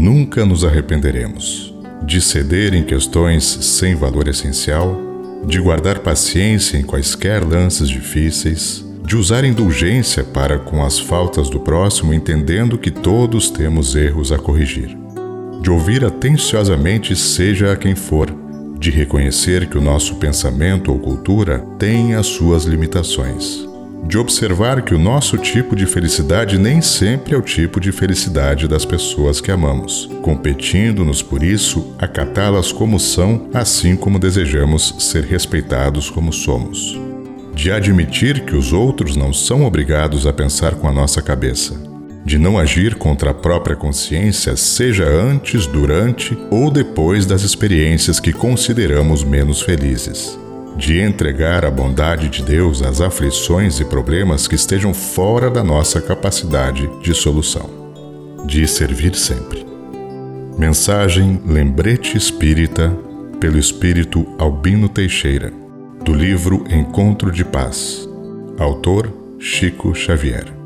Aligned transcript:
nunca 0.00 0.46
nos 0.46 0.64
arrependeremos. 0.64 1.74
De 2.02 2.20
ceder 2.20 2.74
em 2.74 2.82
questões 2.82 3.44
sem 3.44 3.94
valor 3.94 4.26
essencial, 4.28 4.98
de 5.46 5.60
guardar 5.60 5.98
paciência 5.98 6.78
em 6.78 6.82
quaisquer 6.82 7.44
lances 7.44 7.88
difíceis, 7.88 8.84
de 9.04 9.16
usar 9.16 9.44
indulgência 9.44 10.24
para 10.24 10.58
com 10.58 10.82
as 10.82 10.98
faltas 10.98 11.50
do 11.50 11.60
próximo, 11.60 12.14
entendendo 12.14 12.78
que 12.78 12.90
todos 12.90 13.50
temos 13.50 13.94
erros 13.94 14.32
a 14.32 14.38
corrigir, 14.38 14.96
de 15.60 15.70
ouvir 15.70 16.04
atenciosamente, 16.04 17.14
seja 17.14 17.72
a 17.72 17.76
quem 17.76 17.94
for, 17.94 18.34
de 18.78 18.90
reconhecer 18.90 19.66
que 19.66 19.76
o 19.76 19.82
nosso 19.82 20.14
pensamento 20.16 20.90
ou 20.90 20.98
cultura 20.98 21.58
tem 21.78 22.14
as 22.14 22.26
suas 22.26 22.64
limitações, 22.64 23.68
de 24.04 24.18
observar 24.18 24.82
que 24.82 24.94
o 24.94 24.98
nosso 24.98 25.38
tipo 25.38 25.76
de 25.76 25.86
felicidade 25.86 26.58
nem 26.58 26.80
sempre 26.80 27.34
é 27.34 27.38
o 27.38 27.42
tipo 27.42 27.78
de 27.78 27.92
felicidade 27.92 28.66
das 28.66 28.84
pessoas 28.84 29.40
que 29.40 29.52
amamos, 29.52 30.08
competindo-nos 30.22 31.22
por 31.22 31.42
isso, 31.42 31.94
acatá-las 31.98 32.72
como 32.72 32.98
são, 32.98 33.48
assim 33.54 33.96
como 33.96 34.18
desejamos 34.18 34.94
ser 34.98 35.24
respeitados 35.24 36.10
como 36.10 36.32
somos. 36.32 36.98
De 37.54 37.70
admitir 37.70 38.44
que 38.44 38.56
os 38.56 38.72
outros 38.72 39.16
não 39.16 39.32
são 39.32 39.64
obrigados 39.64 40.26
a 40.26 40.32
pensar 40.32 40.74
com 40.74 40.88
a 40.88 40.92
nossa 40.92 41.20
cabeça, 41.20 41.74
de 42.24 42.38
não 42.38 42.58
agir 42.58 42.94
contra 42.94 43.30
a 43.30 43.34
própria 43.34 43.76
consciência, 43.76 44.56
seja 44.56 45.06
antes, 45.08 45.66
durante 45.66 46.36
ou 46.50 46.70
depois 46.70 47.26
das 47.26 47.42
experiências 47.42 48.18
que 48.18 48.32
consideramos 48.32 49.24
menos 49.24 49.62
felizes, 49.62 50.38
de 50.76 51.00
entregar 51.00 51.64
a 51.64 51.70
bondade 51.70 52.28
de 52.28 52.42
Deus 52.42 52.82
às 52.82 53.00
aflições 53.00 53.80
e 53.80 53.84
problemas 53.84 54.48
que 54.48 54.54
estejam 54.54 54.94
fora 54.94 55.50
da 55.50 55.62
nossa 55.62 56.00
capacidade 56.00 56.88
de 57.02 57.14
solução, 57.14 57.68
de 58.46 58.66
servir 58.66 59.14
sempre. 59.14 59.66
Mensagem 60.58 61.40
Lembrete 61.46 62.16
Espírita 62.16 62.96
pelo 63.38 63.58
Espírito 63.58 64.26
Albino 64.38 64.88
Teixeira 64.88 65.52
do 66.04 66.12
livro 66.12 66.64
Encontro 66.70 67.30
de 67.30 67.44
Paz. 67.44 68.08
Autor 68.58 69.10
Chico 69.38 69.94
Xavier. 69.94 70.59